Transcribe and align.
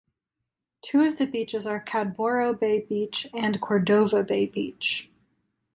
Two 0.81 1.01
of 1.01 1.17
the 1.19 1.27
beaches 1.27 1.67
are 1.67 1.79
Cadboro 1.79 2.59
Bay 2.59 2.79
Beach 2.79 3.27
and 3.35 3.61
Cordova 3.61 4.23
Bay 4.23 4.47
Beach. 4.47 5.11